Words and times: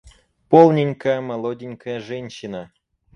Полненькая, 0.49 1.21
молоденькая 1.21 1.99
женщина! 1.99 2.71